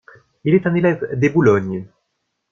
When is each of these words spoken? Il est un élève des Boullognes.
Il 0.45 0.55
est 0.55 0.65
un 0.65 0.73
élève 0.73 1.07
des 1.15 1.29
Boullognes. 1.29 1.85